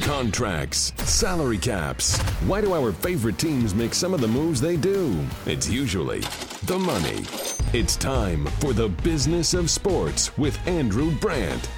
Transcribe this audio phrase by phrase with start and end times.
[0.00, 2.18] Contracts, salary caps.
[2.46, 5.24] Why do our favorite teams make some of the moves they do?
[5.46, 6.20] It's usually
[6.64, 7.24] the money.
[7.72, 11.68] It's time for the business of sports with Andrew Brandt.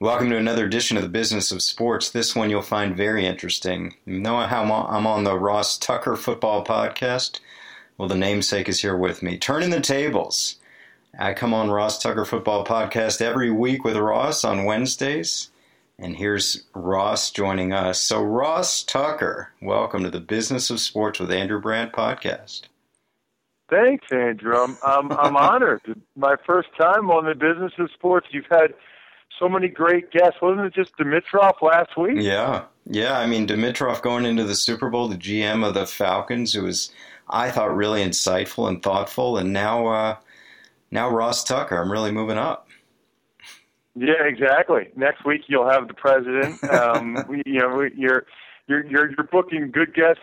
[0.00, 2.10] Welcome to another edition of the Business of Sports.
[2.10, 3.94] This one you'll find very interesting.
[4.04, 7.40] You know how I'm on the Ross Tucker Football Podcast?
[7.98, 9.38] Well, the namesake is here with me.
[9.38, 10.56] Turning the tables.
[11.18, 15.50] I come on Ross Tucker Football Podcast every week with Ross on Wednesdays.
[15.98, 18.00] And here's Ross joining us.
[18.00, 22.62] So, Ross Tucker, welcome to the Business of Sports with Andrew Brandt podcast.
[23.70, 24.56] Thanks, Andrew.
[24.58, 25.80] I'm, I'm, I'm honored.
[26.14, 28.26] My first time on the Business of Sports.
[28.30, 28.74] You've had
[29.38, 30.42] so many great guests.
[30.42, 32.18] Wasn't it just Dimitroff last week?
[32.18, 32.64] Yeah.
[32.84, 33.18] Yeah.
[33.18, 36.90] I mean, Dimitroff going into the Super Bowl, the GM of the Falcons, who was,
[37.30, 39.38] I thought, really insightful and thoughtful.
[39.38, 40.16] And now, uh,
[40.90, 41.80] now Ross Tucker.
[41.80, 42.65] I'm really moving up.
[43.96, 44.88] Yeah, exactly.
[44.94, 46.62] Next week you'll have the president.
[46.64, 48.26] Um, we, you know, you're
[48.68, 50.22] you're you're you're booking good guests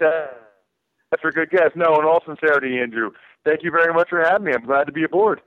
[1.11, 1.75] after good guests.
[1.75, 3.11] No, in all sincerity, Andrew,
[3.43, 4.53] thank you very much for having me.
[4.53, 5.41] I'm glad to be aboard.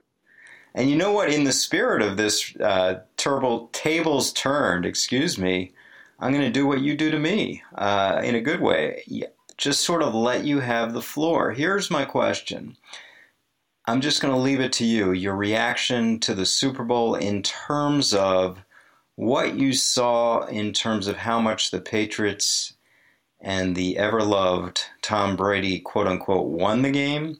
[0.75, 1.31] And you know what?
[1.31, 5.73] In the spirit of this uh, turbo tables turned, excuse me,
[6.19, 9.03] I'm going to do what you do to me uh, in a good way.
[9.57, 11.51] Just sort of let you have the floor.
[11.51, 12.77] Here's my question.
[13.89, 17.41] I'm just going to leave it to you, your reaction to the Super Bowl in
[17.41, 18.59] terms of
[19.15, 22.73] what you saw in terms of how much the Patriots
[23.39, 27.37] and the ever loved Tom Brady, quote unquote, won the game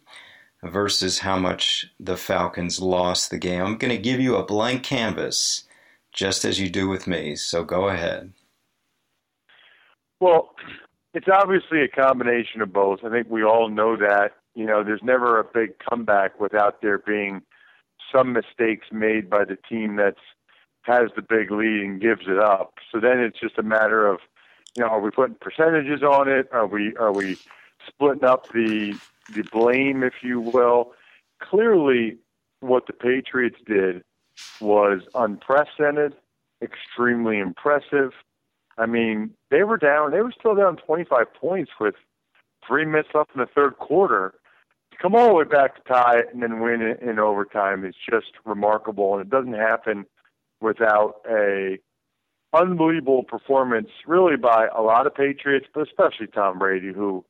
[0.64, 3.62] versus how much the Falcons lost the game.
[3.62, 5.66] I'm going to give you a blank canvas,
[6.14, 7.36] just as you do with me.
[7.36, 8.32] So go ahead.
[10.22, 10.56] Well,
[11.14, 13.04] it's obviously a combination of both.
[13.04, 16.98] I think we all know that you know, there's never a big comeback without there
[16.98, 17.44] being
[18.12, 20.20] some mistakes made by the team that's
[20.82, 22.74] has the big lead and gives it up.
[22.92, 24.20] So then it's just a matter of,
[24.76, 26.50] you know, are we putting percentages on it?
[26.52, 27.38] Are we are we
[27.88, 28.98] splitting up the
[29.32, 30.94] the blame, if you will?
[31.40, 32.18] Clearly,
[32.62, 34.02] what the Patriots did
[34.60, 36.16] was unprecedented,
[36.64, 38.14] extremely impressive.
[38.80, 40.10] I mean, they were down.
[40.10, 41.94] They were still down 25 points with
[42.68, 44.34] three minutes left in the third quarter,
[45.02, 47.96] come all the way back to tie it and then win it in overtime is
[48.10, 50.06] just remarkable, and it doesn't happen
[50.62, 51.78] without a
[52.54, 57.24] unbelievable performance, really by a lot of Patriots, but especially Tom Brady, who,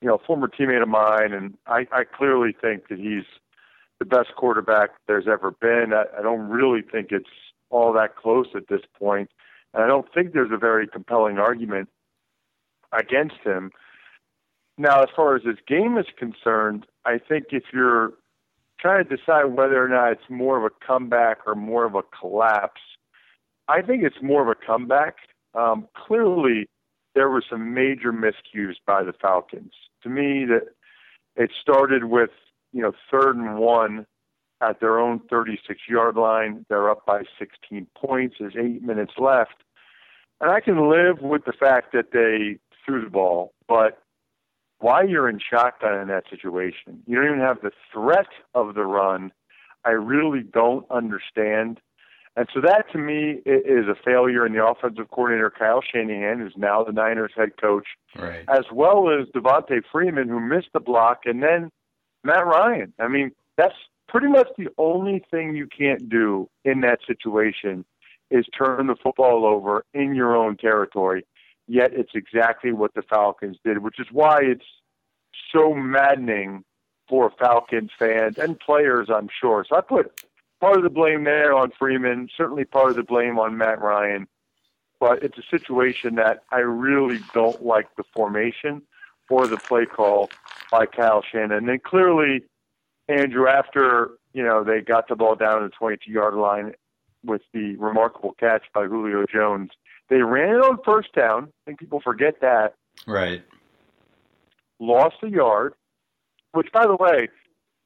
[0.00, 3.24] you know, former teammate of mine, and I, I clearly think that he's
[3.98, 5.92] the best quarterback there's ever been.
[5.92, 7.28] I, I don't really think it's
[7.70, 9.30] all that close at this point,
[9.74, 11.88] and I don't think there's a very compelling argument
[12.92, 13.72] against him.
[14.78, 18.12] Now, as far as this game is concerned, I think if you're
[18.80, 22.02] trying to decide whether or not it's more of a comeback or more of a
[22.18, 22.80] collapse,
[23.68, 25.16] I think it's more of a comeback.
[25.54, 26.68] Um, clearly,
[27.14, 29.72] there were some major miscues by the Falcons.
[30.02, 30.68] To me, that
[31.36, 32.30] it started with
[32.72, 34.06] you know third and one
[34.60, 36.64] at their own 36 yard line.
[36.68, 38.36] They're up by 16 points.
[38.38, 39.62] There's eight minutes left,
[40.40, 44.01] and I can live with the fact that they threw the ball, but
[44.82, 47.02] why you're in shotgun in that situation.
[47.06, 49.32] You don't even have the threat of the run.
[49.84, 51.80] I really don't understand.
[52.36, 56.54] And so that to me is a failure in the offensive coordinator Kyle Shanahan, who's
[56.56, 58.44] now the Niners head coach, right.
[58.48, 61.70] as well as Devonta Freeman, who missed the block, and then
[62.24, 62.92] Matt Ryan.
[62.98, 63.74] I mean, that's
[64.08, 67.84] pretty much the only thing you can't do in that situation
[68.30, 71.24] is turn the football over in your own territory
[71.72, 74.66] yet it's exactly what the Falcons did, which is why it's
[75.50, 76.64] so maddening
[77.08, 79.64] for Falcons fans and players, I'm sure.
[79.66, 80.22] So I put
[80.60, 84.28] part of the blame there on Freeman, certainly part of the blame on Matt Ryan,
[85.00, 88.82] but it's a situation that I really don't like the formation
[89.30, 90.28] or the play call
[90.70, 91.52] by Kyle Shanahan.
[91.52, 92.44] And then clearly,
[93.08, 96.74] Andrew, after you know they got the ball down to the 22 yard line
[97.24, 99.70] with the remarkable catch by Julio Jones,
[100.08, 101.44] they ran it on first down.
[101.44, 102.74] I think people forget that.
[103.06, 103.42] Right.
[104.78, 105.74] Lost a yard,
[106.52, 107.28] which, by the way,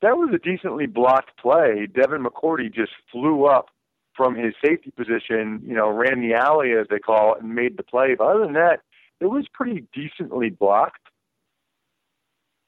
[0.02, 1.86] that was a decently blocked play.
[1.86, 3.68] Devin McCourty just flew up
[4.14, 7.76] from his safety position, you know, ran the alley, as they call it, and made
[7.76, 8.14] the play.
[8.14, 8.80] But other than that,
[9.20, 11.05] it was pretty decently blocked.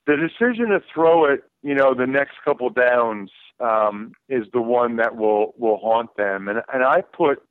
[0.08, 4.96] The decision to throw it, you know, the next couple downs um, is the one
[4.96, 6.48] that will will haunt them.
[6.48, 7.42] And and I put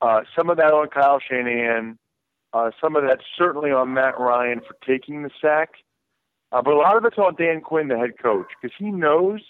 [0.00, 1.98] uh, some of that on Kyle Shanahan,
[2.52, 5.70] uh, some of that certainly on Matt Ryan for taking the sack,
[6.52, 9.40] uh, but a lot of it's on Dan Quinn, the head coach, because he knows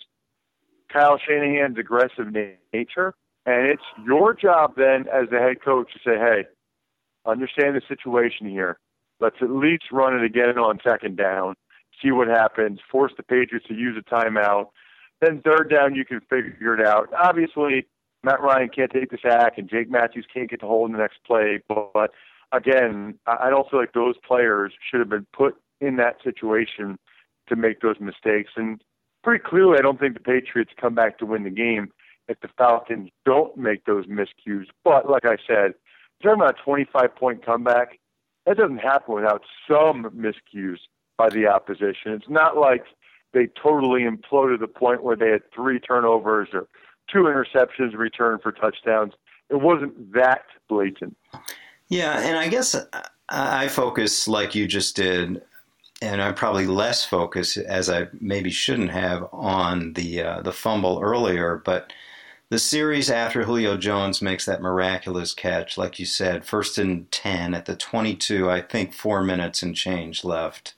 [0.91, 2.33] Kyle Shanahan's aggressive
[2.73, 6.45] nature, and it's your job then as the head coach to say, hey,
[7.27, 8.79] understand the situation here.
[9.21, 11.57] Let's at least run it again on second down,
[12.03, 14.69] see what happens, force the Patriots to use a timeout.
[15.21, 17.09] Then third down, you can figure it out.
[17.15, 17.87] Obviously,
[18.23, 21.03] Matt Ryan can't take the sack, and Jake Matthews can't get the hold in the
[21.03, 21.61] next play.
[21.69, 22.11] But
[22.53, 26.99] again, I don't feel like those players should have been put in that situation
[27.49, 28.53] to make those mistakes.
[28.57, 28.83] And
[29.23, 31.93] pretty clearly, I don't think the Patriots come back to win the game
[32.29, 34.67] if the Falcons don't make those miscues.
[34.83, 35.75] But like I said,
[36.23, 37.99] talking about a 25 point comeback,
[38.47, 40.79] that doesn't happen without some miscues
[41.17, 42.13] by the opposition.
[42.13, 42.85] It's not like
[43.33, 46.69] they totally imploded to the point where they had three turnovers or
[47.13, 49.13] two interceptions returned for touchdowns.
[49.51, 51.17] It wasn't that blatant.
[51.89, 52.75] Yeah, and I guess
[53.29, 55.43] I focus like you just did,
[56.01, 61.01] and I probably less focus as I maybe shouldn't have on the uh, the fumble
[61.03, 61.93] earlier, but
[62.51, 67.55] the series after Julio Jones makes that miraculous catch, like you said, first and 10
[67.55, 70.75] at the 22, I think four minutes and change left.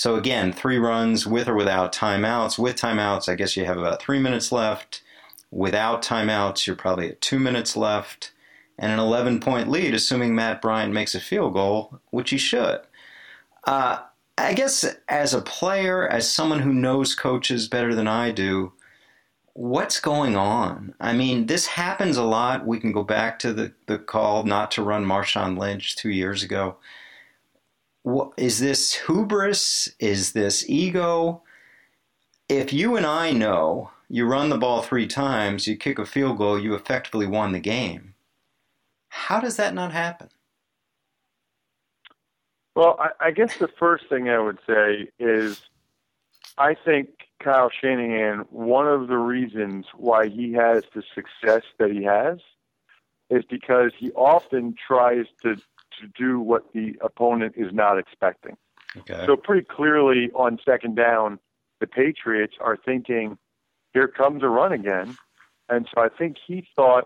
[0.00, 2.58] So again, three runs with or without timeouts.
[2.58, 5.02] With timeouts, I guess you have about three minutes left.
[5.50, 8.32] Without timeouts, you're probably at two minutes left.
[8.78, 12.80] And an 11 point lead, assuming Matt Bryant makes a field goal, which he should.
[13.64, 13.98] Uh,
[14.38, 18.72] I guess as a player, as someone who knows coaches better than I do,
[19.52, 20.94] what's going on?
[20.98, 22.66] I mean, this happens a lot.
[22.66, 26.42] We can go back to the, the call not to run Marshawn Lynch two years
[26.42, 26.78] ago.
[28.36, 29.94] Is this hubris?
[29.98, 31.42] Is this ego?
[32.48, 36.38] If you and I know you run the ball three times, you kick a field
[36.38, 38.14] goal, you effectively won the game.
[39.08, 40.28] How does that not happen?
[42.74, 45.60] Well, I, I guess the first thing I would say is
[46.56, 47.08] I think
[47.42, 52.38] Kyle Shanahan, one of the reasons why he has the success that he has
[53.30, 55.56] is because he often tries to,
[56.00, 58.56] to do what the opponent is not expecting.
[58.96, 59.24] Okay.
[59.26, 61.38] So pretty clearly on second down,
[61.80, 63.38] the Patriots are thinking,
[63.92, 65.16] here comes a run again.
[65.68, 67.04] And so I think he thought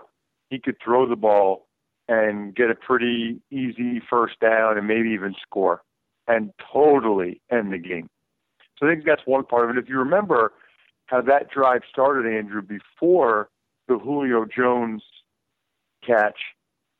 [0.50, 1.66] he could throw the ball
[2.08, 5.82] and get a pretty easy first down and maybe even score
[6.26, 8.08] and totally end the game.
[8.78, 9.82] So I think that's one part of it.
[9.82, 10.52] If you remember
[11.06, 13.50] how that drive started, Andrew, before
[13.88, 15.02] the Julio Jones
[16.06, 16.38] catch,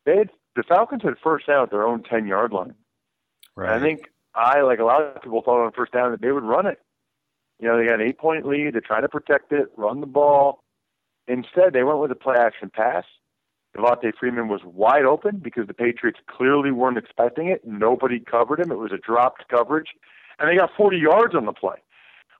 [0.04, 2.74] they had, the Falcons had first down at their own 10 yard line.
[3.56, 3.74] Right.
[3.74, 6.32] And I think I, like a lot of people, thought on first down that they
[6.32, 6.80] would run it.
[7.60, 8.74] You know, they got an eight point lead.
[8.74, 10.60] They're trying to protect it, run the ball.
[11.28, 13.04] Instead, they went with a play action pass.
[13.76, 17.64] Devonta Freeman was wide open because the Patriots clearly weren't expecting it.
[17.64, 18.70] Nobody covered him.
[18.70, 19.88] It was a dropped coverage
[20.38, 21.76] and they got 40 yards on the play,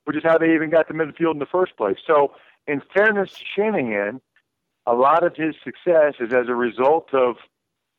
[0.05, 1.97] which is how they even got to midfield in the first place.
[2.07, 2.33] So,
[2.67, 4.21] in fairness to Shanahan,
[4.87, 7.37] a lot of his success is as a result of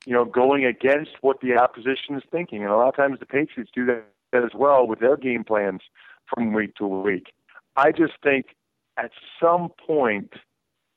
[0.05, 3.25] you know going against what the opposition is thinking, and a lot of times the
[3.25, 4.03] Patriots do that
[4.33, 5.81] as well with their game plans
[6.27, 7.33] from week to week.
[7.75, 8.55] I just think
[8.97, 9.11] at
[9.41, 10.33] some point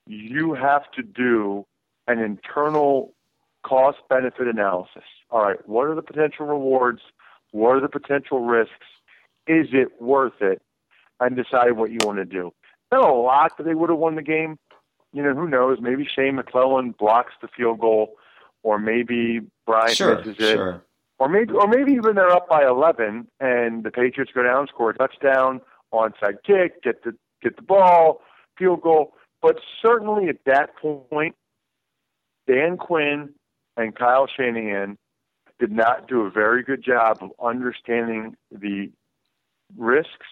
[0.06, 1.66] you have to do
[2.06, 3.12] an internal
[3.62, 5.04] cost benefit analysis.
[5.30, 7.00] All right, what are the potential rewards?
[7.50, 8.86] What are the potential risks?
[9.46, 10.62] Is it worth it?
[11.20, 12.52] And decide what you want to do.
[12.92, 14.56] Not a lot that they would have won the game.
[15.12, 15.78] You know, who knows?
[15.80, 18.14] Maybe Shea McClellin blocks the field goal,
[18.62, 20.54] or maybe Bryant sure, misses it.
[20.54, 20.82] Sure.
[21.18, 24.90] Or maybe, or maybe even they're up by 11, and the Patriots go down, score
[24.90, 25.60] a touchdown,
[25.92, 28.20] onside kick, get the get the ball,
[28.56, 29.14] field goal.
[29.42, 31.34] But certainly at that point,
[32.46, 33.30] Dan Quinn
[33.76, 34.98] and Kyle Shanahan
[35.58, 38.90] did not do a very good job of understanding the
[39.76, 40.26] risks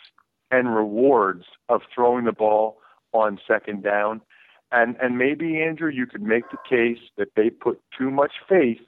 [0.50, 2.78] and rewards of throwing the ball
[3.12, 4.20] on second down.
[4.72, 8.80] And and maybe Andrew, you could make the case that they put too much faith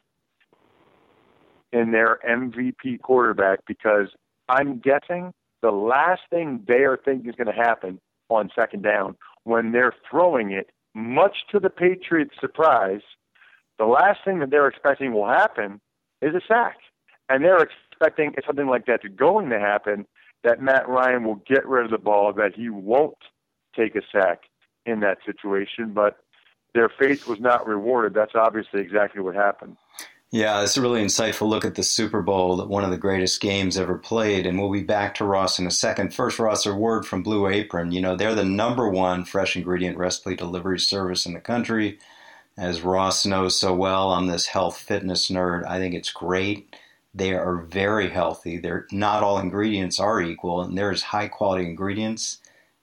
[1.72, 4.08] in their MVP quarterback because
[4.48, 5.32] I'm guessing
[5.62, 9.94] the last thing they are thinking is going to happen on second down when they're
[10.10, 13.00] throwing it, much to the Patriots' surprise,
[13.78, 15.80] the last thing that they're expecting will happen
[16.20, 16.76] is a sack.
[17.28, 20.06] And they're expecting something like that going to happen,
[20.44, 23.16] that Matt Ryan will get rid of the ball, that he won't
[23.76, 24.42] take a sack
[24.88, 25.92] in that situation.
[25.92, 26.18] But
[26.74, 28.14] their faith was not rewarded.
[28.14, 29.76] That's obviously exactly what happened.
[30.30, 33.78] Yeah, it's a really insightful look at the Super Bowl, one of the greatest games
[33.78, 34.46] ever played.
[34.46, 36.12] And we'll be back to Ross in a second.
[36.12, 37.92] First, Ross, a word from Blue Apron.
[37.92, 41.98] You know, they're the number one fresh ingredient recipe delivery service in the country
[42.58, 45.64] as Ross knows so well, I'm this health fitness nerd.
[45.66, 46.74] I think it's great.
[47.14, 48.58] They are very healthy.
[48.58, 52.38] They're not all ingredients are equal, and there's high quality ingredients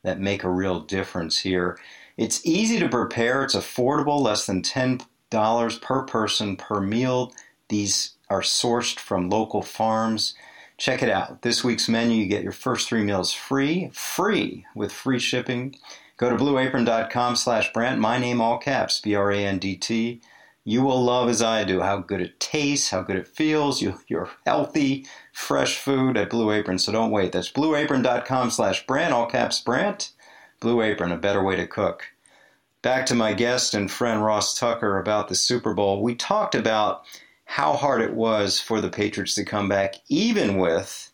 [0.06, 1.78] that make a real difference here.
[2.16, 3.44] It's easy to prepare.
[3.44, 7.34] It's affordable, less than ten dollars per person per meal.
[7.68, 10.36] These are sourced from local farms.
[10.78, 11.42] Check it out.
[11.42, 15.76] This week's menu, you get your first three meals free, free with free shipping.
[16.18, 20.22] Go to blueapron.com slash Brandt, my name all caps, B-R-A-N-D-T.
[20.68, 23.84] You will love, as I do, how good it tastes, how good it feels.
[23.84, 27.32] You, you're healthy, fresh food at Blue Apron, so don't wait.
[27.32, 30.12] That's blueapron.com slash Brandt, all caps Brandt.
[30.60, 32.08] Blue Apron, a better way to cook.
[32.82, 36.02] Back to my guest and friend Ross Tucker about the Super Bowl.
[36.02, 37.06] We talked about
[37.46, 41.12] how hard it was for the Patriots to come back, even with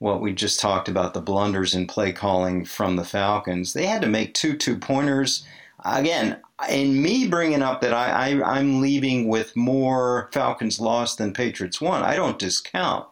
[0.00, 3.72] what we just talked about the blunders in play calling from the Falcons.
[3.72, 5.46] They had to make two two pointers.
[5.84, 11.32] Again, in me bringing up that I, I, I'm leaving with more Falcons lost than
[11.32, 13.06] Patriots won, I don't discount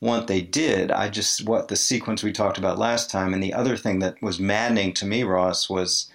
[0.00, 0.90] what they did.
[0.90, 3.32] I just, what the sequence we talked about last time.
[3.32, 6.10] And the other thing that was maddening to me, Ross, was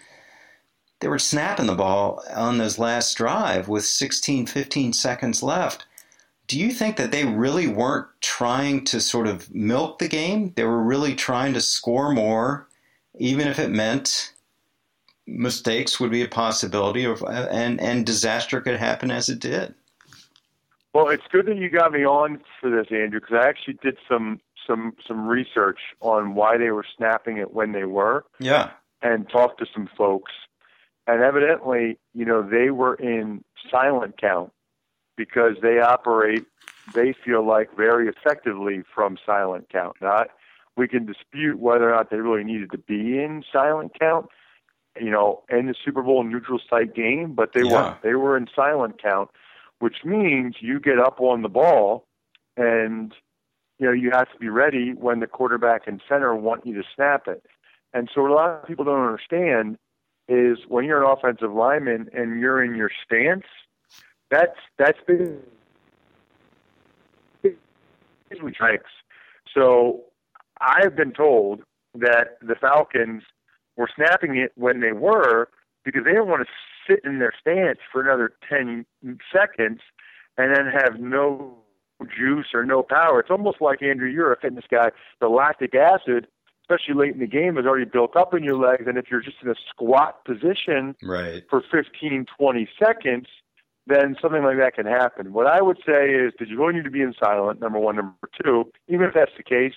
[1.00, 5.86] they were snapping the ball on this last drive with 16, 15 seconds left
[6.48, 10.54] do you think that they really weren't trying to sort of milk the game?
[10.56, 12.68] They were really trying to score more,
[13.18, 14.34] even if it meant
[15.27, 19.75] mistakes would be a possibility, of, and and disaster could happen as it did.
[20.93, 23.98] Well, it's good that you got me on for this, Andrew, because I actually did
[24.10, 28.25] some some some research on why they were snapping it when they were.
[28.39, 28.72] Yeah.
[29.01, 30.31] And talked to some folks,
[31.05, 34.51] and evidently, you know, they were in silent count
[35.15, 36.46] because they operate,
[36.96, 39.98] they feel like, very effectively from silent count.
[40.01, 40.29] Not
[40.77, 44.27] we can dispute whether or not they really needed to be in silent count,
[45.01, 47.72] you know, in the Super Bowl neutral site game, but they yeah.
[47.72, 49.30] were they were in silent count,
[49.80, 52.06] which means you get up on the ball
[52.56, 53.13] and
[53.80, 56.84] you know you have to be ready when the quarterback and center want you to
[56.96, 57.44] snap it.
[57.94, 59.77] And so what a lot of people don't understand
[60.27, 63.46] is when you're an offensive lineman and you're in your stance–
[64.30, 65.39] that's that's been
[68.54, 68.92] strikes.
[69.54, 70.01] So
[70.60, 71.62] I've been told
[71.96, 73.24] that the Falcons
[73.77, 75.50] were snapping it when they were
[75.86, 76.53] because they didn't want to
[76.86, 78.86] sit in their stance for another ten
[79.31, 79.79] seconds
[80.38, 81.57] and then have no
[82.05, 83.19] juice or no power.
[83.19, 84.91] It's almost like Andrew, you're a fitness guy.
[85.19, 86.27] The lactic acid,
[86.63, 89.22] especially late in the game, is already built up in your legs, and if you're
[89.22, 91.43] just in a squat position right.
[91.50, 93.27] for 15, 20 seconds,
[93.88, 95.34] then something like that can happen.
[95.34, 97.96] What I would say is that you really need to be in silent, number one.
[97.96, 99.75] Number two, even if that's the case,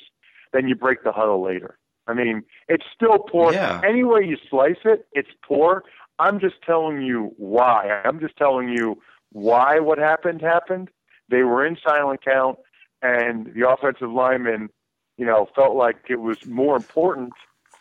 [0.52, 1.78] then you break the huddle later.
[2.10, 3.52] I mean, it's still poor.
[3.52, 3.80] Yeah.
[3.84, 5.84] Any way you slice it, it's poor.
[6.18, 8.02] I'm just telling you why.
[8.04, 9.00] I'm just telling you
[9.32, 10.90] why what happened happened.
[11.28, 12.58] They were in silent count,
[13.00, 14.68] and the offensive lineman,
[15.16, 17.32] you know, felt like it was more important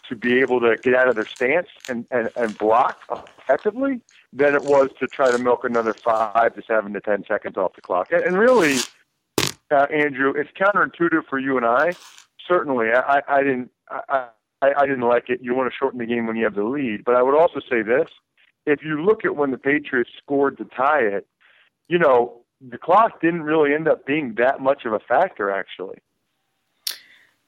[0.07, 4.01] to be able to get out of their stance and, and, and block effectively
[4.33, 7.75] than it was to try to milk another five to seven to ten seconds off
[7.75, 8.11] the clock.
[8.11, 8.77] And, and really,
[9.71, 11.93] uh, Andrew, it's counterintuitive for you and I.
[12.47, 13.69] Certainly, I, I didn't.
[13.89, 14.27] I,
[14.61, 15.39] I, I didn't like it.
[15.41, 17.59] You want to shorten the game when you have the lead, but I would also
[17.69, 18.09] say this:
[18.65, 21.27] if you look at when the Patriots scored to tie it,
[21.87, 25.97] you know the clock didn't really end up being that much of a factor, actually.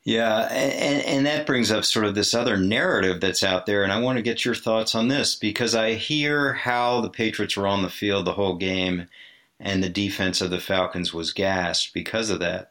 [0.03, 3.91] Yeah, and, and that brings up sort of this other narrative that's out there, and
[3.91, 7.67] I want to get your thoughts on this because I hear how the Patriots were
[7.67, 9.07] on the field the whole game,
[9.59, 12.70] and the defense of the Falcons was gassed because of that.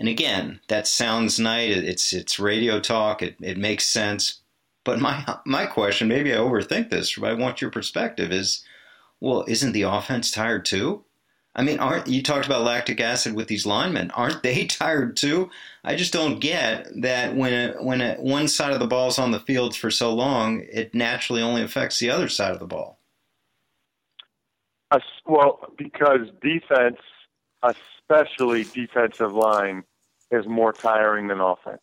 [0.00, 1.76] And again, that sounds nice.
[1.76, 3.20] It's it's radio talk.
[3.20, 4.40] It it makes sense.
[4.82, 7.16] But my my question, maybe I overthink this.
[7.16, 8.32] But I want your perspective.
[8.32, 8.64] Is
[9.20, 11.04] well, isn't the offense tired too?
[11.54, 14.10] I mean, aren't you talked about lactic acid with these linemen?
[14.12, 15.50] Aren't they tired too?
[15.84, 19.18] I just don't get that when a, when a, one side of the ball is
[19.18, 22.66] on the field for so long, it naturally only affects the other side of the
[22.66, 23.00] ball.
[24.90, 26.98] Uh, well, because defense,
[27.62, 29.84] especially defensive line,
[30.30, 31.80] is more tiring than offense.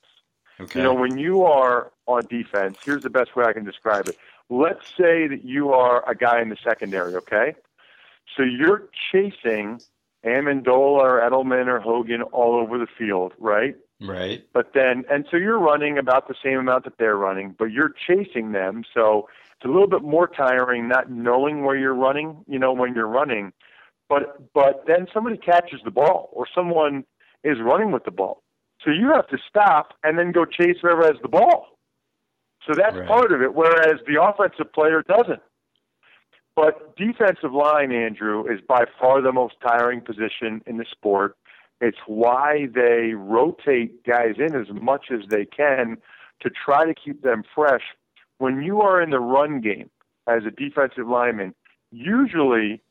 [0.59, 0.79] Okay.
[0.79, 4.17] You know, when you are on defense, here's the best way I can describe it.
[4.49, 7.55] Let's say that you are a guy in the secondary, okay?
[8.35, 9.81] So you're chasing
[10.25, 13.75] Amendola or Edelman or Hogan all over the field, right?
[14.01, 14.45] Right.
[14.53, 17.93] But then, and so you're running about the same amount that they're running, but you're
[18.07, 18.83] chasing them.
[18.93, 22.93] So it's a little bit more tiring not knowing where you're running, you know, when
[22.93, 23.53] you're running.
[24.09, 27.05] But, but then somebody catches the ball or someone
[27.47, 28.43] is running with the ball.
[28.83, 31.67] So you have to stop and then go chase whoever has the ball.
[32.67, 33.07] So that's right.
[33.07, 35.41] part of it, whereas the offensive player doesn't.
[36.55, 41.37] But defensive line, Andrew, is by far the most tiring position in the sport.
[41.79, 45.97] It's why they rotate guys in as much as they can
[46.41, 47.83] to try to keep them fresh.
[48.39, 49.89] When you are in the run game
[50.27, 51.53] as a defensive lineman,
[51.91, 52.81] usually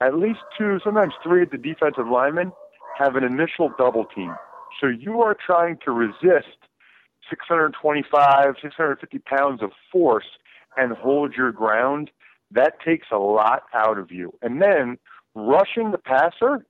[0.00, 2.52] at least two, sometimes three of the defensive linemen
[2.96, 4.34] have an initial double team.
[4.80, 6.56] So you are trying to resist
[7.28, 10.26] 625, 650 pounds of force
[10.76, 12.10] and hold your ground.
[12.50, 14.32] That takes a lot out of you.
[14.42, 14.98] And then
[15.34, 16.64] rushing the passer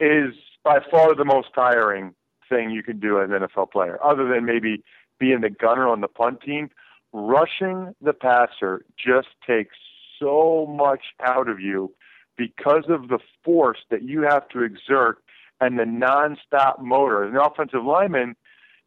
[0.00, 0.34] is
[0.64, 2.14] by far the most tiring
[2.48, 4.82] thing you can do as an NFL player, other than maybe
[5.18, 6.70] being the gunner on the punt team.
[7.12, 9.76] Rushing the passer just takes
[10.18, 11.94] so much out of you
[12.36, 15.18] because of the force that you have to exert
[15.60, 17.24] and the nonstop motor.
[17.24, 18.36] As an offensive lineman,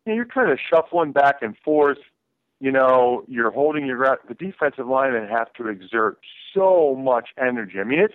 [0.06, 2.00] you know, you're kind of shuffling back and forth.
[2.60, 4.20] You know, you're holding your ground.
[4.28, 6.20] The defensive linemen have to exert
[6.54, 7.80] so much energy.
[7.80, 8.14] I mean, it's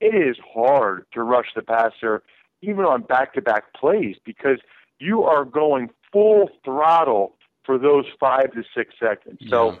[0.00, 2.22] it is hard to rush the passer
[2.62, 4.58] even on back-to-back plays because
[4.98, 9.38] you are going full throttle for those five to six seconds.
[9.40, 9.48] Yeah.
[9.48, 9.78] So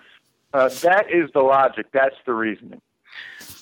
[0.54, 1.86] uh, that is the logic.
[1.92, 2.80] That's the reasoning.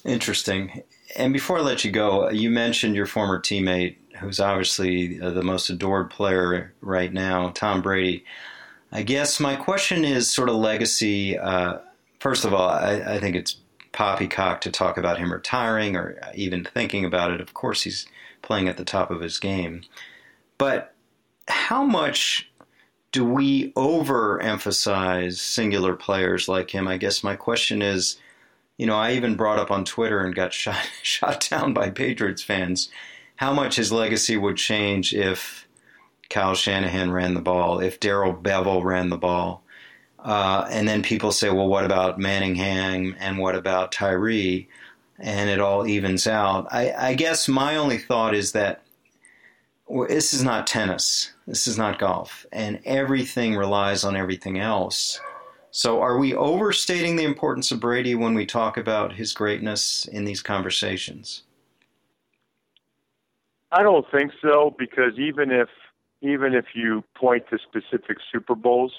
[0.05, 0.83] Interesting.
[1.17, 5.43] And before I let you go, you mentioned your former teammate, who's obviously uh, the
[5.43, 8.25] most adored player right now, Tom Brady.
[8.91, 11.39] I guess my question is sort of legacy.
[11.39, 11.79] Uh,
[12.21, 13.57] first of all, I, I, think it's
[13.93, 17.41] poppycock to talk about him retiring or even thinking about it.
[17.41, 18.07] Of course, he's
[18.43, 19.83] playing at the top of his game.
[20.57, 20.95] But
[21.49, 22.51] how much
[23.13, 26.89] do we overemphasize singular players like him?
[26.89, 28.19] I guess my question is
[28.79, 32.43] you know, I even brought up on Twitter and got shot shot down by Patriots
[32.43, 32.89] fans
[33.38, 35.68] how much his legacy would change if
[36.28, 39.62] Kyle Shanahan ran the ball, if Darrell Bevell ran the ball.
[40.18, 44.68] Uh, and then people say, well, what about Manningham and what about Tyree?
[45.21, 46.66] And it all evens out.
[46.73, 48.83] I, I guess my only thought is that
[49.87, 51.33] well, this is not tennis.
[51.47, 52.45] This is not golf.
[52.50, 55.21] And everything relies on everything else.
[55.71, 60.25] So, are we overstating the importance of Brady when we talk about his greatness in
[60.25, 61.45] these conversations?
[63.71, 65.69] I don't think so because even if
[66.21, 68.93] even if you point to specific Super Bowls,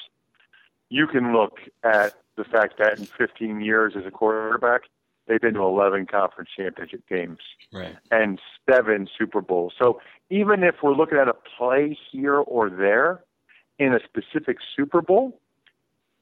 [0.89, 4.84] you can look at the fact that in 15 years as a quarterback,
[5.28, 7.39] they've been to 11 conference championship games
[7.74, 7.98] right.
[8.12, 8.39] and
[8.70, 9.74] seven Super Bowls.
[9.78, 13.24] So even if we're looking at a play here or there
[13.78, 15.39] in a specific Super Bowl,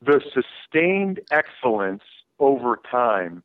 [0.02, 2.04] the sustained excellence
[2.40, 3.44] over time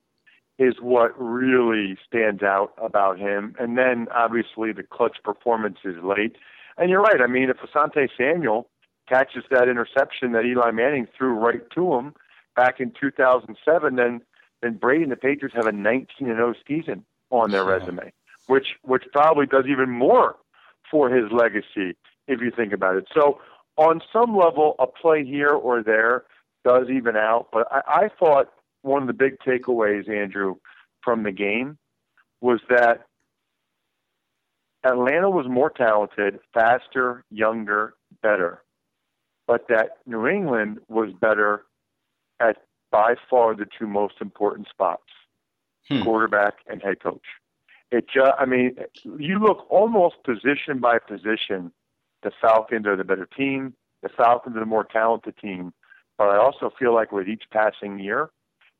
[0.62, 3.54] is what really stands out about him.
[3.58, 6.36] And then obviously the clutch performances late.
[6.78, 7.20] And you're right.
[7.20, 8.68] I mean, if Asante Samuel
[9.08, 12.14] catches that interception that Eli Manning threw right to him
[12.54, 14.22] back in 2007, then
[14.62, 18.12] then Brady and the Patriots have a 19 and 0 season on their resume,
[18.46, 20.36] which which probably does even more
[20.88, 21.96] for his legacy
[22.28, 23.06] if you think about it.
[23.12, 23.40] So
[23.76, 26.24] on some level, a play here or there
[26.64, 27.48] does even out.
[27.52, 30.56] But I, I thought one of the big takeaways, Andrew,
[31.02, 31.78] from the game
[32.40, 33.06] was that
[34.84, 38.62] Atlanta was more talented, faster, younger, better,
[39.46, 41.64] but that New England was better
[42.40, 42.56] at
[42.90, 45.04] by far the two most important spots,
[45.88, 46.02] hmm.
[46.02, 47.24] quarterback and head coach.
[47.90, 51.72] It just, I mean, you look almost position by position.
[52.22, 53.74] The Falcons are the better team.
[54.02, 55.72] The Falcons are the more talented team.
[56.18, 58.30] But I also feel like with each passing year,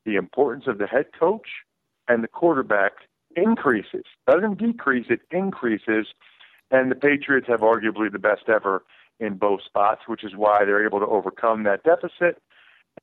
[0.05, 1.49] the importance of the head coach
[2.09, 2.93] and the quarterback
[3.37, 4.05] increases.
[4.27, 6.07] Doesn't decrease, it increases.
[6.71, 8.85] And the Patriots have arguably the best ever
[9.21, 12.43] in both spots, which is why they're able to overcome that deficit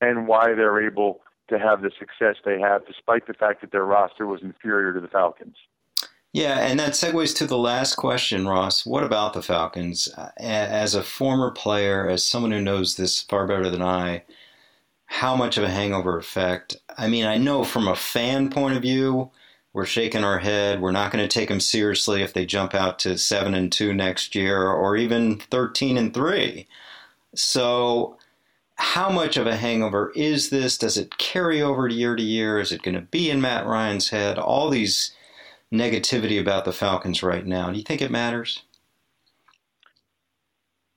[0.02, 3.86] and why they're able to have the success they have, despite the fact that their
[3.86, 5.56] roster was inferior to the Falcons.
[6.32, 8.86] Yeah, and that segues to the last question, Ross.
[8.86, 10.08] What about the Falcons?
[10.38, 14.24] As a former player, as someone who knows this far better than I,
[15.12, 16.78] how much of a hangover effect?
[16.96, 19.32] I mean, I know from a fan point of view,
[19.74, 20.82] we're shaking our head.
[20.82, 23.92] We're not going to take them seriously if they jump out to seven and two
[23.92, 26.68] next year, or even thirteen and three.
[27.34, 28.18] So,
[28.76, 30.78] how much of a hangover is this?
[30.78, 32.60] Does it carry over year to year?
[32.60, 34.38] Is it going to be in Matt Ryan's head?
[34.38, 35.12] All these
[35.74, 37.72] negativity about the Falcons right now.
[37.72, 38.62] Do you think it matters?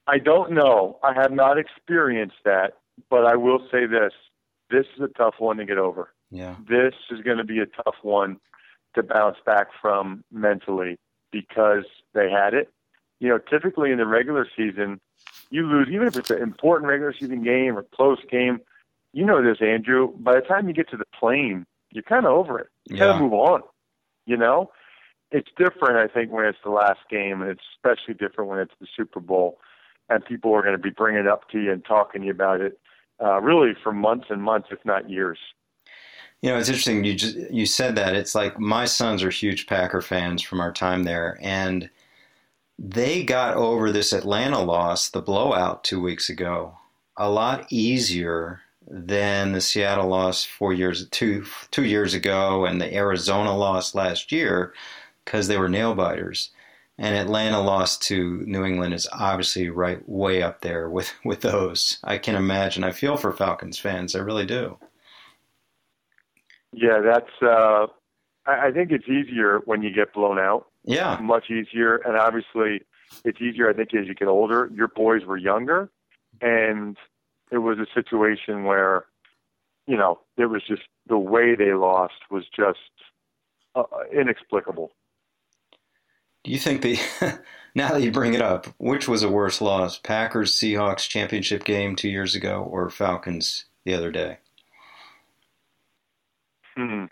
[0.07, 0.98] I don't know.
[1.03, 2.75] I have not experienced that,
[3.11, 4.12] but I will say this.
[4.71, 6.12] This is a tough one to get over.
[6.31, 6.57] Yeah.
[6.69, 8.38] This is going to be a tough one
[8.95, 10.99] to bounce back from mentally
[11.31, 11.85] because
[12.15, 12.71] they had it.
[13.21, 15.01] You know, typically in the regular season,
[15.51, 18.61] you lose, even if it's an important regular season game or close game.
[19.12, 20.12] You know this, Andrew.
[20.17, 22.69] By the time you get to the plane, you're kind of over it.
[22.88, 23.07] You yeah.
[23.07, 23.62] kind of move on.
[24.25, 24.71] You know,
[25.31, 25.97] it's different.
[25.99, 29.21] I think when it's the last game, and it's especially different when it's the Super
[29.21, 29.59] Bowl,
[30.09, 32.33] and people are going to be bringing it up to you and talking to you
[32.33, 32.79] about it,
[33.22, 35.38] uh, really for months and months, if not years.
[36.40, 37.04] You know, it's interesting.
[37.04, 38.16] You just you said that.
[38.16, 41.88] It's like my sons are huge Packer fans from our time there, and
[42.78, 46.76] they got over this Atlanta loss, the blowout two weeks ago,
[47.16, 52.92] a lot easier than the Seattle loss four years two two years ago and the
[52.92, 54.74] Arizona loss last year
[55.24, 56.50] because they were nail biters.
[56.98, 61.98] And Atlanta loss to New England is obviously right way up there with, with those.
[62.05, 62.85] I can imagine.
[62.85, 64.14] I feel for Falcons fans.
[64.14, 64.78] I really do.
[66.72, 67.31] Yeah, that's.
[67.42, 67.87] Uh,
[68.46, 70.66] I, I think it's easier when you get blown out.
[70.85, 72.83] Yeah, much easier, and obviously,
[73.24, 73.68] it's easier.
[73.68, 75.90] I think as you get older, your boys were younger,
[76.40, 76.96] and
[77.50, 79.05] it was a situation where,
[79.87, 82.78] you know, it was just the way they lost was just
[83.74, 84.92] uh, inexplicable.
[86.44, 86.98] Do you think the
[87.74, 91.96] now that you bring it up, which was a worse loss, Packers Seahawks championship game
[91.96, 94.38] two years ago or Falcons the other day?
[96.76, 97.05] Hmm,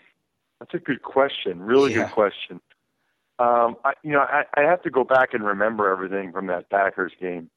[0.59, 1.61] that's a good question.
[1.61, 2.03] Really yeah.
[2.03, 2.61] good question.
[3.39, 6.69] Um, I, you know, I, I have to go back and remember everything from that
[6.69, 7.49] Packers game.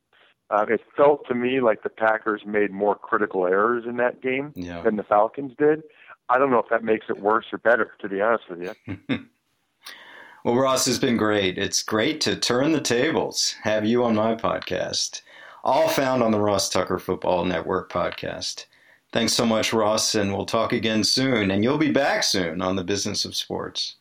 [0.50, 4.52] Uh, it felt to me like the Packers made more critical errors in that game
[4.54, 4.82] yeah.
[4.82, 5.82] than the Falcons did.
[6.28, 9.18] I don't know if that makes it worse or better, to be honest with you.
[10.44, 11.56] well, Ross has been great.
[11.56, 15.22] It's great to turn the tables, have you on my podcast,
[15.64, 18.66] all found on the Ross Tucker Football Network podcast.
[19.10, 21.50] Thanks so much, Ross, and we'll talk again soon.
[21.50, 23.96] And you'll be back soon on the business of sports.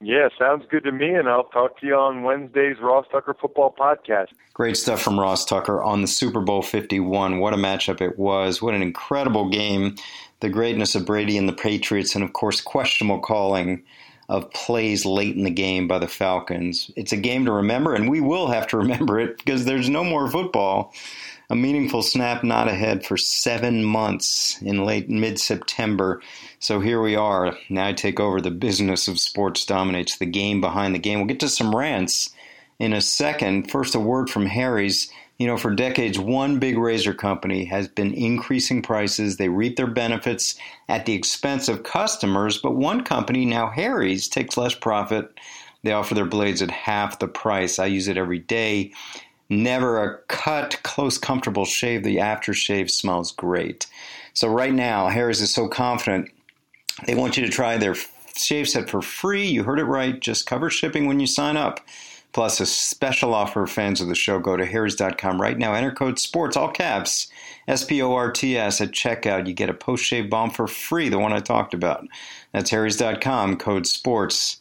[0.00, 3.72] Yeah, sounds good to me, and I'll talk to you on Wednesday's Ross Tucker Football
[3.78, 4.28] Podcast.
[4.54, 7.38] Great stuff from Ross Tucker on the Super Bowl 51.
[7.38, 8.60] What a matchup it was.
[8.60, 9.94] What an incredible game.
[10.40, 13.84] The greatness of Brady and the Patriots, and of course, questionable calling
[14.32, 16.90] of plays late in the game by the Falcons.
[16.96, 20.02] It's a game to remember, and we will have to remember it because there's no
[20.02, 20.92] more football
[21.52, 26.22] a meaningful snap not ahead for seven months in late mid September.
[26.60, 27.58] So here we are.
[27.68, 31.18] Now I take over the business of sports dominates the game behind the game.
[31.18, 32.30] We'll get to some rants
[32.78, 33.70] in a second.
[33.70, 35.10] First, a word from Harry's.
[35.38, 39.36] You know, for decades, one big razor company has been increasing prices.
[39.36, 40.56] They reap their benefits
[40.88, 45.32] at the expense of customers, but one company, now Harry's, takes less profit.
[45.82, 47.78] They offer their blades at half the price.
[47.80, 48.92] I use it every day
[49.52, 52.02] never a cut, close, comfortable shave.
[52.02, 53.86] The aftershave smells great.
[54.34, 56.30] So right now, Harry's is so confident.
[57.06, 57.94] They want you to try their
[58.36, 59.46] shave set for free.
[59.46, 60.18] You heard it right.
[60.18, 61.80] Just cover shipping when you sign up.
[62.32, 64.38] Plus a special offer for fans of the show.
[64.38, 65.74] Go to harrys.com right now.
[65.74, 67.28] Enter code SPORTS, all caps,
[67.68, 69.46] S-P-O-R-T-S at checkout.
[69.46, 72.06] You get a post-shave balm for free, the one I talked about.
[72.52, 74.60] That's harrys.com, code SPORTS.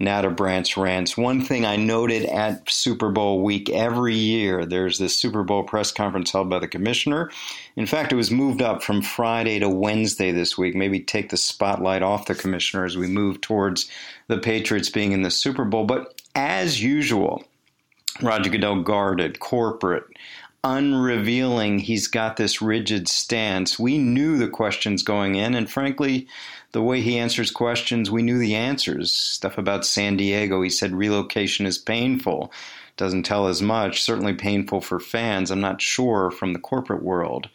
[0.00, 0.28] Now to
[0.76, 1.16] Rants.
[1.16, 5.90] One thing I noted at Super Bowl week every year, there's this Super Bowl press
[5.90, 7.32] conference held by the commissioner.
[7.74, 10.76] In fact, it was moved up from Friday to Wednesday this week.
[10.76, 13.90] Maybe take the spotlight off the commissioner as we move towards
[14.28, 15.84] the Patriots being in the Super Bowl.
[15.84, 17.44] But as usual,
[18.20, 20.04] Roger Goodell guarded, corporate,
[20.64, 21.78] unrevealing.
[21.78, 23.78] He's got this rigid stance.
[23.78, 26.26] We knew the questions going in, and frankly,
[26.72, 29.12] the way he answers questions, we knew the answers.
[29.12, 32.52] Stuff about San Diego, he said relocation is painful.
[32.96, 34.02] Doesn't tell as much.
[34.02, 35.50] Certainly painful for fans.
[35.50, 37.48] I'm not sure from the corporate world.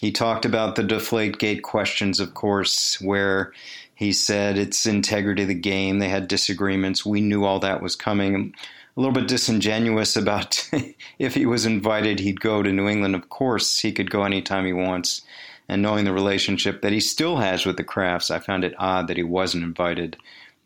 [0.00, 3.52] He talked about the Deflategate questions, of course, where
[4.00, 5.98] he said it's integrity of the game.
[5.98, 7.04] They had disagreements.
[7.04, 8.54] We knew all that was coming.
[8.96, 10.66] A little bit disingenuous about
[11.18, 13.14] if he was invited, he'd go to New England.
[13.14, 15.20] Of course, he could go anytime he wants
[15.68, 19.06] and knowing the relationship that he still has with the Krafts, I found it odd
[19.08, 20.16] that he wasn't invited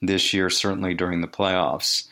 [0.01, 2.07] this year, certainly during the playoffs.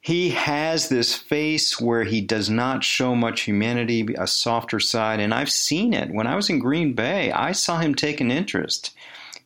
[0.00, 5.32] He has this face where he does not show much humanity, a softer side, and
[5.32, 6.10] I've seen it.
[6.10, 8.90] When I was in Green Bay, I saw him take an interest,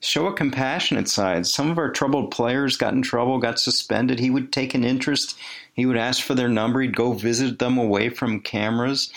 [0.00, 1.46] show a compassionate side.
[1.46, 4.18] Some of our troubled players got in trouble, got suspended.
[4.18, 5.36] He would take an interest.
[5.74, 6.80] He would ask for their number.
[6.80, 9.12] He'd go visit them away from cameras.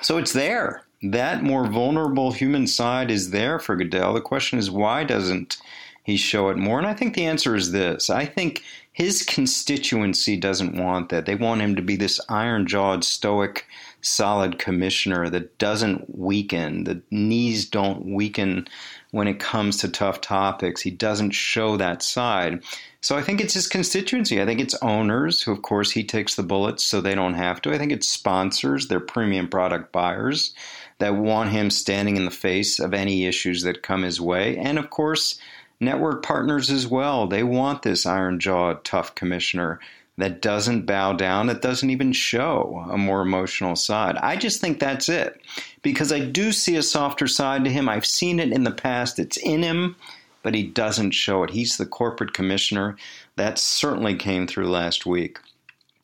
[0.00, 4.14] So it's there that more vulnerable human side is there for Goodell.
[4.14, 5.56] The question is, why doesn't
[6.04, 6.78] he show it more?
[6.78, 8.62] And I think the answer is this I think
[8.92, 11.24] his constituency doesn't want that.
[11.24, 13.66] They want him to be this iron jawed, stoic,
[14.02, 16.84] solid commissioner that doesn't weaken.
[16.84, 18.68] The knees don't weaken
[19.10, 20.82] when it comes to tough topics.
[20.82, 22.62] He doesn't show that side.
[23.00, 24.42] So I think it's his constituency.
[24.42, 27.62] I think it's owners, who, of course, he takes the bullets so they don't have
[27.62, 27.72] to.
[27.72, 30.54] I think it's sponsors, they're premium product buyers
[30.98, 34.56] that want him standing in the face of any issues that come his way.
[34.56, 35.38] And of course,
[35.80, 37.26] network partners as well.
[37.26, 39.80] They want this iron jawed, tough commissioner
[40.18, 44.16] that doesn't bow down, that doesn't even show a more emotional side.
[44.16, 45.40] I just think that's it.
[45.82, 47.88] Because I do see a softer side to him.
[47.88, 49.96] I've seen it in the past, it's in him,
[50.42, 51.50] but he doesn't show it.
[51.50, 52.96] He's the corporate commissioner.
[53.36, 55.38] That certainly came through last week.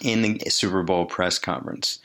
[0.01, 1.99] in the Super Bowl press conference.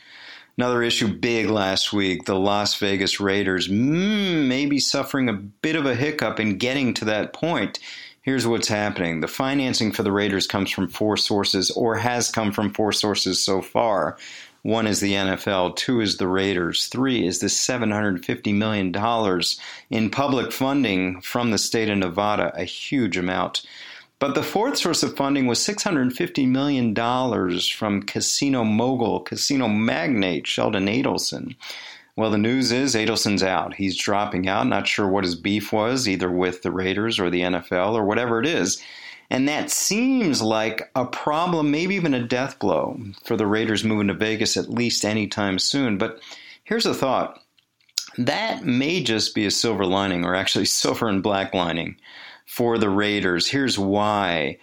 [0.56, 5.76] Another issue big last week the Las Vegas Raiders mm, may be suffering a bit
[5.76, 7.80] of a hiccup in getting to that point.
[8.22, 12.52] Here's what's happening the financing for the Raiders comes from four sources, or has come
[12.52, 14.18] from four sources so far.
[14.62, 18.94] One is the NFL, two is the Raiders, three is the $750 million
[19.90, 23.66] in public funding from the state of Nevada, a huge amount.
[24.20, 26.96] But the fourth source of funding was $650 million
[27.62, 31.56] from casino mogul, casino magnate Sheldon Adelson.
[32.16, 33.74] Well, the news is Adelson's out.
[33.74, 34.68] He's dropping out.
[34.68, 38.40] Not sure what his beef was, either with the Raiders or the NFL or whatever
[38.40, 38.82] it is.
[39.30, 44.08] And that seems like a problem, maybe even a death blow for the Raiders moving
[44.08, 45.98] to Vegas at least anytime soon.
[45.98, 46.20] But
[46.64, 47.40] here's a thought
[48.20, 51.96] that may just be a silver lining, or actually silver and black lining
[52.46, 53.48] for the Raiders.
[53.48, 54.58] Here's why.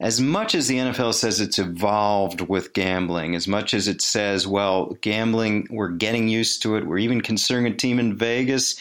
[0.00, 4.46] As much as the NFL says it's evolved with gambling, as much as it says,
[4.46, 8.76] well, gambling, we're getting used to it, we're even considering a team in Vegas,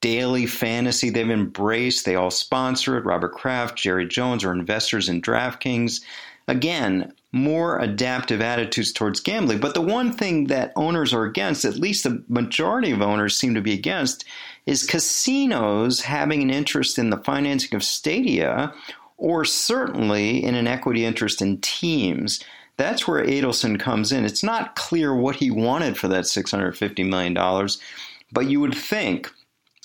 [0.00, 3.04] daily fantasy they've embraced, they all sponsor it.
[3.04, 6.02] Robert Kraft, Jerry Jones are investors in DraftKings.
[6.48, 9.60] Again, more adaptive attitudes towards gambling.
[9.60, 13.54] But the one thing that owners are against, at least the majority of owners seem
[13.54, 14.24] to be against,
[14.66, 18.72] is casinos having an interest in the financing of stadia
[19.18, 22.42] or certainly in an equity interest in teams.
[22.78, 24.24] That's where Adelson comes in.
[24.24, 27.34] It's not clear what he wanted for that $650 million,
[28.32, 29.30] but you would think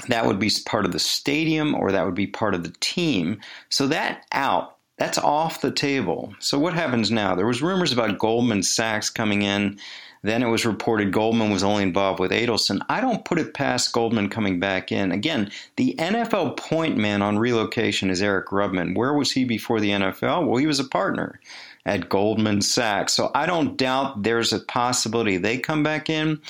[0.07, 3.39] that would be part of the stadium or that would be part of the team.
[3.69, 6.33] So that out, that's off the table.
[6.39, 7.35] So what happens now?
[7.35, 9.79] There was rumors about Goldman Sachs coming in
[10.23, 12.79] then it was reported Goldman was only involved with Adelson.
[12.87, 15.11] I don't put it past Goldman coming back in.
[15.11, 18.95] Again, the NFL point man on relocation is Eric Grubman.
[18.95, 20.47] Where was he before the NFL?
[20.47, 21.41] Well, he was a partner
[21.85, 23.13] at Goldman Sachs.
[23.13, 26.41] So I don't doubt there's a possibility they come back in.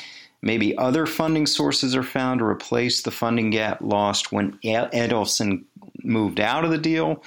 [0.44, 5.64] Maybe other funding sources are found to replace the funding gap lost when Adelson
[6.04, 7.24] moved out of the deal.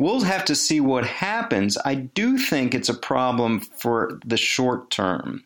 [0.00, 1.78] We'll have to see what happens.
[1.84, 5.44] I do think it's a problem for the short term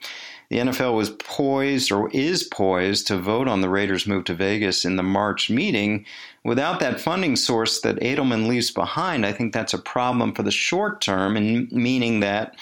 [0.51, 4.85] the NFL was poised or is poised to vote on the Raiders' move to Vegas
[4.85, 6.05] in the March meeting.
[6.45, 10.51] Without that funding source that Edelman leaves behind, I think that's a problem for the
[10.51, 12.57] short term, and meaning that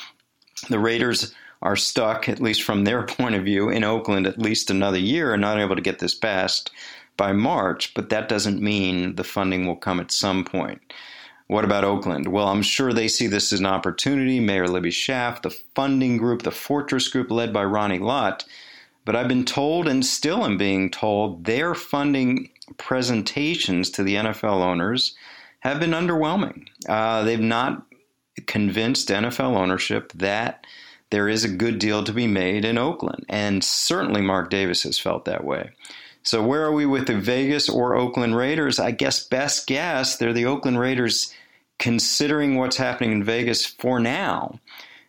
[0.71, 4.71] the Raiders are stuck, at least from their point of view, in Oakland at least
[4.71, 6.71] another year and not able to get this passed
[7.17, 7.93] by March.
[7.95, 10.81] But that doesn't mean the funding will come at some point.
[11.53, 12.29] What about Oakland?
[12.29, 14.41] Well, I'm sure they see this as an opportunity.
[14.41, 18.47] Mayor Libby Schaaf, the funding group, the Fortress Group led by Ronnie Lott.
[19.05, 24.63] But I've been told and still am being told their funding presentations to the NFL
[24.63, 25.15] owners
[25.61, 26.69] have been underwhelming.
[26.89, 27.85] Uh, they've not
[28.47, 30.67] convinced NFL ownership that
[31.11, 33.27] there is a good deal to be made in Oakland.
[33.29, 35.73] And certainly Mark Davis has felt that way.
[36.23, 38.79] So, where are we with the Vegas or Oakland Raiders?
[38.79, 41.35] I guess best guess they're the Oakland Raiders
[41.83, 44.61] considering what's happening in Vegas for now.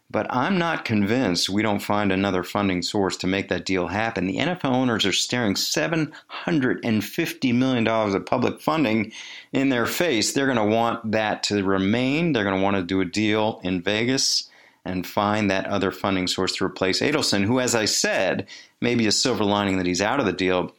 [0.09, 4.25] But I'm not convinced we don't find another funding source to make that deal happen.
[4.25, 9.11] The NFL owners are staring $750 million of public funding
[9.51, 10.33] in their face.
[10.33, 12.33] They're going to want that to remain.
[12.33, 14.49] They're going to want to do a deal in Vegas
[14.83, 18.47] and find that other funding source to replace Adelson, who, as I said,
[18.81, 20.73] may be a silver lining that he's out of the deal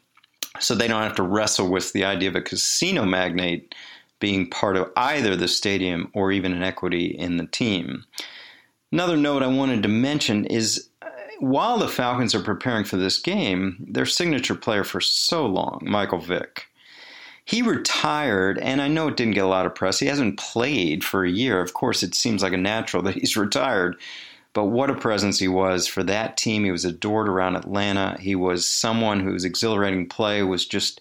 [0.59, 3.75] so they don't have to wrestle with the idea of a casino magnate
[4.21, 8.05] being part of either the stadium or even an equity in the team.
[8.93, 11.09] Another note I wanted to mention is uh,
[11.41, 16.21] while the Falcons are preparing for this game, their signature player for so long, Michael
[16.21, 16.69] Vick,
[17.45, 19.99] he retired, and I know it didn't get a lot of press.
[19.99, 21.61] He hasn't played for a year.
[21.61, 23.97] Of course, it seems like a natural that he's retired.
[24.55, 26.65] But what a presence he was for that team.
[26.65, 28.17] He was adored around Atlanta.
[28.21, 31.01] He was someone whose exhilarating play was just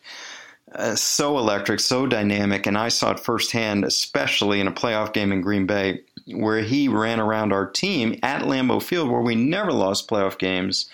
[0.74, 5.32] uh, so electric, so dynamic, and I saw it firsthand, especially in a playoff game
[5.32, 9.72] in Green Bay, where he ran around our team at Lambeau Field, where we never
[9.72, 10.90] lost playoff games.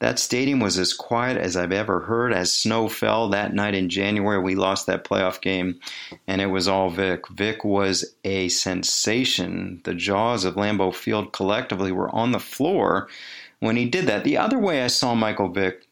[0.00, 2.32] That stadium was as quiet as I've ever heard.
[2.32, 5.80] As snow fell that night in January, we lost that playoff game,
[6.26, 7.28] and it was all Vick.
[7.28, 9.80] Vick was a sensation.
[9.84, 13.08] The jaws of Lambeau Field collectively were on the floor
[13.60, 14.24] when he did that.
[14.24, 15.86] The other way I saw Michael Vick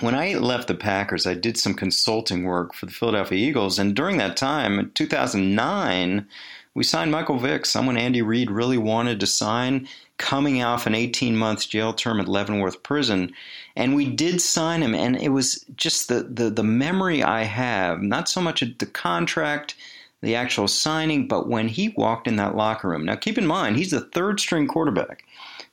[0.00, 3.94] when I left the Packers, I did some consulting work for the Philadelphia Eagles, and
[3.94, 6.26] during that time, in 2009,
[6.74, 9.86] we signed Michael Vick, someone Andy Reid really wanted to sign,
[10.18, 13.32] coming off an 18 month jail term at Leavenworth Prison.
[13.76, 18.02] And we did sign him, and it was just the, the, the memory I have,
[18.02, 19.76] not so much the contract,
[20.20, 23.04] the actual signing, but when he walked in that locker room.
[23.04, 25.23] Now, keep in mind, he's the third string quarterback.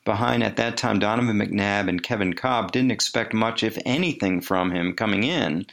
[0.05, 4.71] Behind at that time Donovan McNabb and Kevin Kolb didn't expect much, if anything, from
[4.71, 5.65] him coming in.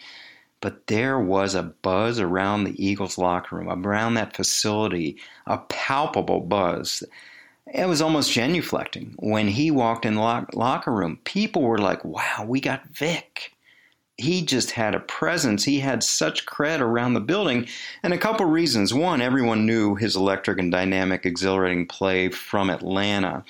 [0.61, 6.41] But there was a buzz around the Eagles locker room, around that facility, a palpable
[6.41, 7.05] buzz.
[7.73, 11.21] It was almost genuflecting when he walked in the locker room.
[11.25, 13.53] People were like, wow, we got Vick
[14.19, 15.64] he just had a presence.
[15.64, 17.69] He had such cred around the building,
[18.03, 18.93] and a couple reasons.
[18.93, 23.45] One, everyone knew his electric and dynamic, exhilarating play from Atlanta.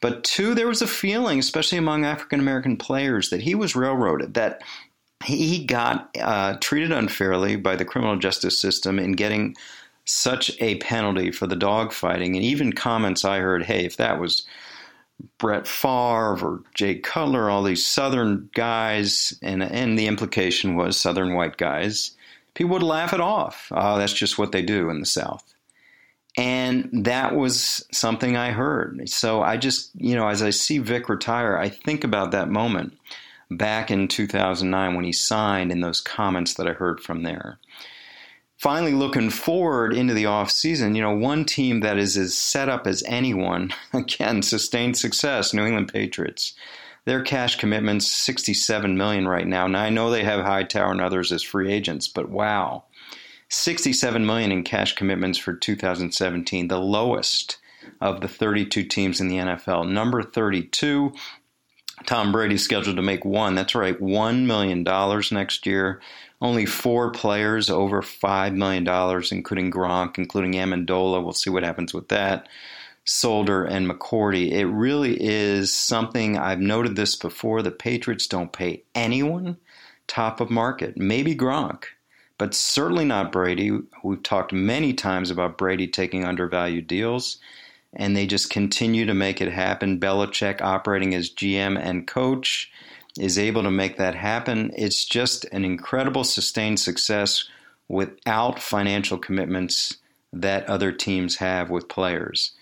[0.00, 4.34] But two, there was a feeling, especially among African American players, that he was railroaded,
[4.34, 4.62] that
[5.24, 9.56] he got uh, treated unfairly by the criminal justice system in getting
[10.04, 12.28] such a penalty for the dogfighting.
[12.28, 14.46] And even comments I heard, hey, if that was
[15.38, 21.34] Brett Favre or Jay Cutler, all these Southern guys, and and the implication was Southern
[21.34, 22.12] white guys.
[22.54, 23.68] People would laugh it off.
[23.72, 25.54] Oh, that's just what they do in the South.
[26.38, 29.08] And that was something I heard.
[29.08, 32.96] So I just, you know, as I see Vick retire, I think about that moment
[33.50, 37.58] back in 2009 when he signed and those comments that I heard from there
[38.58, 42.68] finally looking forward into the off season, you know, one team that is as set
[42.68, 46.54] up as anyone, again, sustained success, New England Patriots.
[47.04, 49.66] Their cash commitments 67 million right now.
[49.66, 52.84] Now I know they have Hightower and others as free agents, but wow.
[53.50, 57.58] 67 million in cash commitments for 2017, the lowest
[58.00, 59.90] of the 32 teams in the NFL.
[59.90, 61.12] Number 32,
[62.06, 63.54] Tom Brady scheduled to make one.
[63.54, 64.84] That's right, $1 million
[65.32, 66.00] next year.
[66.40, 68.86] Only four players over $5 million,
[69.32, 71.22] including Gronk, including Amendola.
[71.22, 72.48] We'll see what happens with that.
[73.04, 74.52] Solder and McCourty.
[74.52, 77.62] It really is something I've noted this before.
[77.62, 79.56] The Patriots don't pay anyone
[80.06, 80.96] top of market.
[80.96, 81.84] Maybe Gronk,
[82.38, 83.78] but certainly not Brady.
[84.02, 87.38] We've talked many times about Brady taking undervalued deals,
[87.92, 90.00] and they just continue to make it happen.
[90.00, 92.70] Belichick operating as GM and coach
[93.18, 94.72] is able to make that happen.
[94.76, 97.48] It's just an incredible sustained success
[97.88, 99.96] without financial commitments
[100.32, 102.52] that other teams have with players.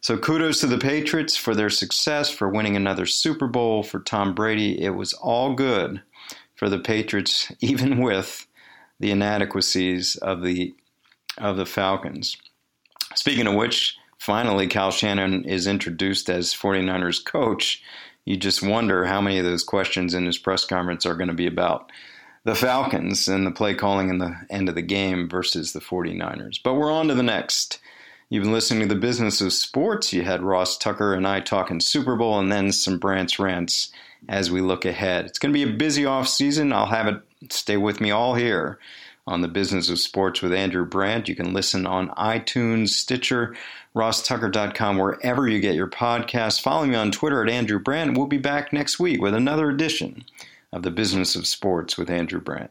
[0.00, 4.34] So kudos to the Patriots for their success, for winning another Super Bowl, for Tom
[4.34, 4.82] Brady.
[4.82, 6.02] It was all good
[6.56, 8.46] for the Patriots, even with
[9.02, 10.74] the inadequacies of the
[11.36, 12.38] of the Falcons.
[13.14, 17.82] Speaking of which, finally Kyle Shanahan is introduced as 49ers coach
[18.24, 21.34] you just wonder how many of those questions in his press conference are going to
[21.34, 21.90] be about
[22.44, 26.58] the Falcons and the play calling in the end of the game versus the 49ers.
[26.62, 27.80] But we're on to the next.
[28.28, 30.12] You've been listening to the business of sports.
[30.12, 33.92] You had Ross Tucker and I talking Super Bowl and then some Brandt's rants
[34.28, 35.26] as we look ahead.
[35.26, 36.72] It's going to be a busy off season.
[36.72, 38.78] I'll have it stay with me all here
[39.26, 41.28] on the business of sports with Andrew Brandt.
[41.28, 43.54] You can listen on iTunes, Stitcher,
[43.94, 46.60] rosstucker.com, wherever you get your podcasts.
[46.60, 48.16] Follow me on Twitter at Andrew Brandt.
[48.16, 50.24] We'll be back next week with another edition
[50.72, 52.70] of the Business of Sports with Andrew Brandt.